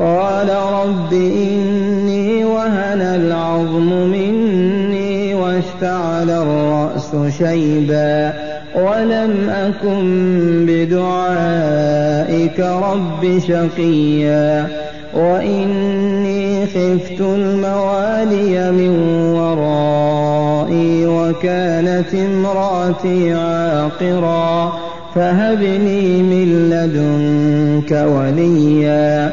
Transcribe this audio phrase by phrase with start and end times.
[0.00, 8.32] قال رب إني وهن العظم مني واشتعل الرأس شيبا
[8.74, 14.66] ولم أكن بدعائك رب شقيا
[15.14, 18.90] وإني خفت الموالي من
[19.34, 24.72] ورائي وكانت امرأتي عاقرا
[25.14, 29.32] فهب لي من لدنك وليا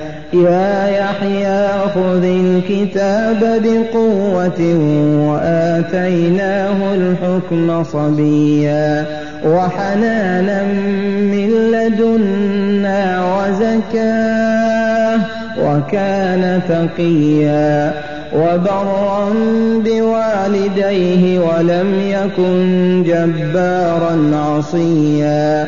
[0.33, 4.61] يا يحيى خذ الكتاب بقوة
[5.27, 9.05] وآتيناه الحكم صبيا
[9.45, 10.63] وحنانا
[11.21, 15.19] من لدنا وزكاة
[15.59, 17.93] وكان تقيا
[18.35, 19.29] وبرا
[19.85, 25.67] بوالديه ولم يكن جبارا عصيا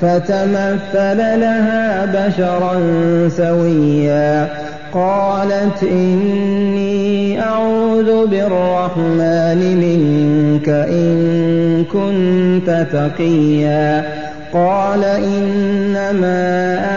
[0.00, 2.80] فتمثل لها بشرا
[3.28, 4.48] سويا.
[4.92, 14.04] قالت إني أعوذ بالرحمن منك إن كنت تقيا.
[14.52, 16.38] قال إنما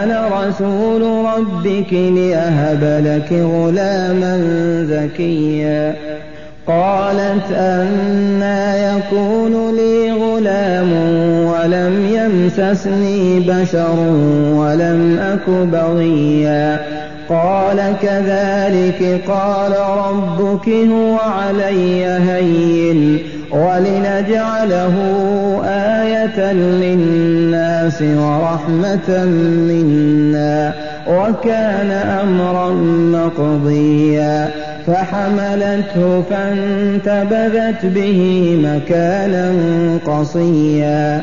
[0.04, 4.34] أنا رسول ربك لأهب لك غلاما
[4.90, 5.94] زكيا.
[6.66, 10.99] قالت أنا يكون لي غلام
[11.60, 13.98] ولم يمسسني بشر
[14.54, 16.80] ولم أك بغيا
[17.28, 23.18] قال كذلك قال ربك هو علي هين
[23.50, 24.94] ولنجعله
[25.64, 29.24] آية للناس ورحمة
[29.68, 30.72] منا
[31.08, 31.90] وكان
[32.22, 32.70] أمرا
[33.12, 34.48] مقضيا
[34.86, 39.52] فحملته فانتبذت به مكانا
[40.06, 41.22] قصيا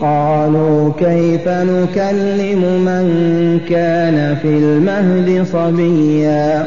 [0.00, 3.06] قالوا كيف نكلم من
[3.68, 6.64] كان في المهد صبيا؟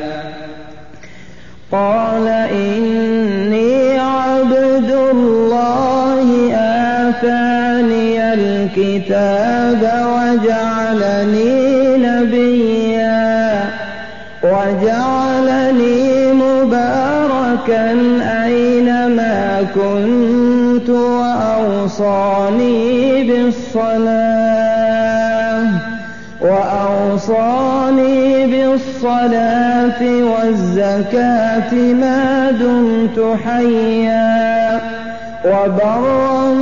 [1.72, 9.82] قال إني عبد الله آتاني الكتاب
[10.14, 11.54] وجعلني
[11.98, 13.64] نبيا.
[14.44, 17.92] وجعلني مباركا
[18.46, 20.90] أينما كنت
[22.00, 23.94] وأوصاني بالصلاة
[26.42, 28.18] وأوصاني
[28.48, 34.81] بالصلاة والزكاة ما دمت حيا
[35.45, 36.54] وبرا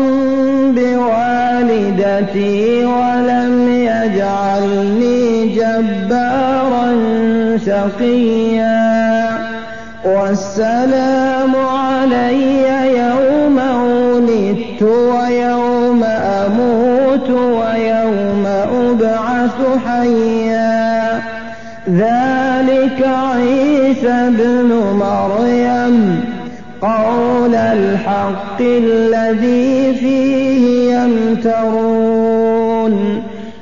[0.75, 2.55] بوالدتي
[2.85, 6.87] ولم يجعلني جبارا
[7.65, 8.91] شقيا
[10.05, 12.90] والسلام علي
[19.51, 21.21] أبعث حيا.
[21.89, 24.69] ذلك عيسى ابن
[24.99, 26.25] مريم
[26.81, 32.13] قول الحق الذي فيه يمترون.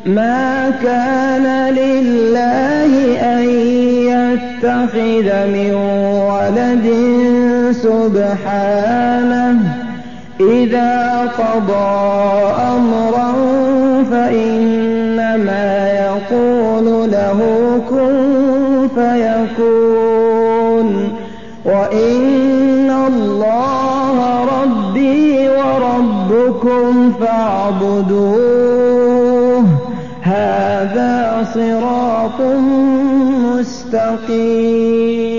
[0.05, 3.43] ما كان لله أن
[4.13, 5.73] يتخذ من
[6.29, 6.85] ولد
[7.71, 9.57] سبحانه.
[10.39, 11.89] إذا قضى
[12.77, 13.33] أمرا
[14.11, 15.78] فإنما
[16.31, 17.39] يقول له
[17.89, 20.87] كن فيكون.
[21.65, 28.19] وإن الله ربي وربكم فاعبدوه.
[30.21, 32.41] هذا صراط
[33.59, 35.38] مستقيم.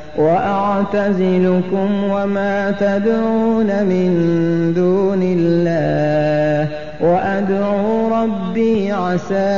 [0.17, 4.11] وأعتزلكم وما تدعون من
[4.75, 6.69] دون الله
[7.01, 9.51] وأدعو ربي عسى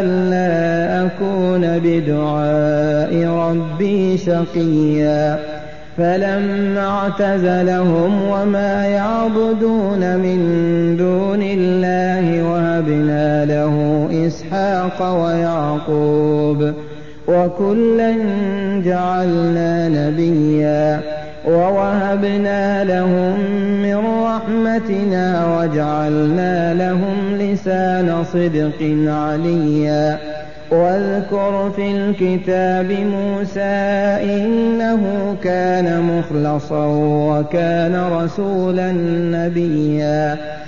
[0.00, 5.38] ألا أكون بدعاء ربي شقيا
[5.98, 10.38] فلما اعتزلهم وما يعبدون من
[10.96, 16.72] دون الله وهبنا له إسحاق ويعقوب
[17.28, 18.14] وكلا
[18.84, 21.00] جعلنا نبيا
[21.48, 23.40] ووهبنا لهم
[23.82, 30.18] من رحمتنا وجعلنا لهم لسان صدق عليا.
[30.70, 33.78] واذكر في الكتاب موسى
[34.22, 36.86] إنه كان مخلصا
[37.30, 38.92] وكان رسولا
[39.32, 40.36] نبيا.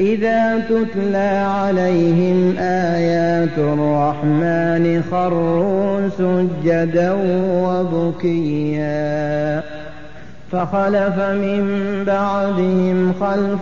[0.00, 7.12] إذا تتلى عليهم آيات الرحمن خروا سجدا
[7.64, 9.62] وبكيا.
[10.52, 11.64] فخلف من
[12.06, 13.60] بعدهم خلف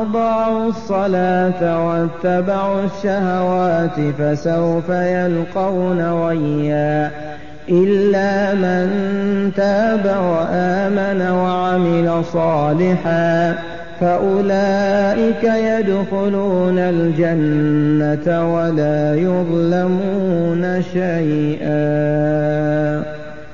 [0.00, 7.10] أضاعوا الصلاة واتبعوا الشهوات فسوف يلقون غيا.
[7.68, 8.86] إلا من
[9.56, 13.54] تاب وآمن وعمل صالحا.
[14.00, 21.76] فأولئك يدخلون الجنة ولا يظلمون شيئا.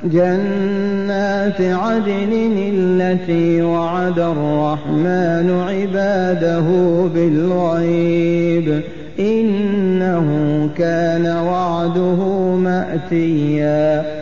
[0.04, 6.68] جنات عدن التي وعد الرحمن عباده
[7.14, 8.80] بالغيب.
[9.18, 12.24] إنه كان وعده
[12.56, 14.21] مأتيا.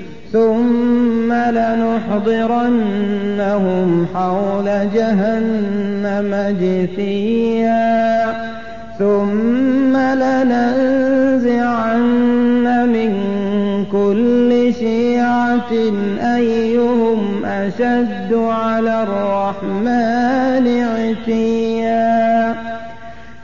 [0.31, 2.67] ثم لنحضرنهم
[4.15, 8.33] حول جهنم جثيا
[8.99, 11.59] ثم لننزعن
[12.89, 13.11] من
[13.91, 15.71] كل شيعة
[16.35, 22.70] أيهم أشد على الرحمن عتيا.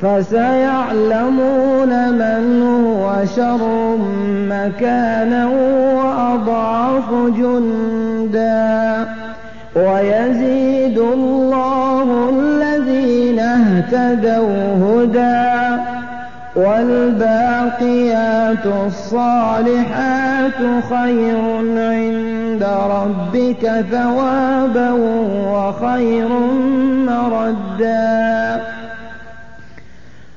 [0.00, 3.96] فسيعلمون من هو شر
[4.48, 5.42] مكانا
[5.96, 9.06] وأضعف جندا.
[9.76, 15.82] ويزيد الله الذين اهتدوا هدى.
[16.56, 20.60] والباقيات الصالحات
[20.90, 21.44] خير
[21.76, 24.90] عند ربك ثوابا
[25.52, 26.28] وخير
[27.06, 28.60] مردا.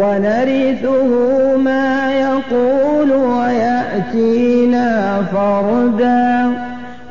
[0.00, 1.10] ونرثه
[1.56, 6.50] ما يقول ويأتينا فردا.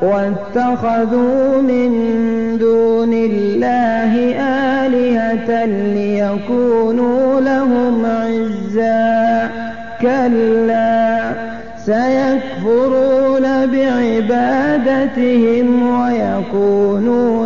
[0.02, 1.90] واتخذوا من
[2.58, 9.50] دون الله آلهة ليكونوا لهم عزا.
[10.00, 11.32] كلا
[11.86, 15.68] سيكفرون بعبادتهم
[16.00, 17.45] ويكونون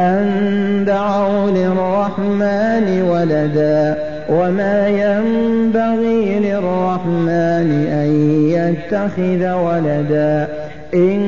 [0.00, 3.98] أن دعوا للرحمن ولدا
[4.30, 8.10] وما ينبغي للرحمن أن
[8.50, 10.48] يتخذ ولدا
[10.94, 11.20] إن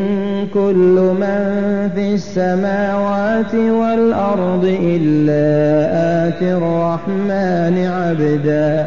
[0.55, 5.49] كل من في السماوات والأرض إلا
[6.29, 8.87] آتي الرحمن عبدا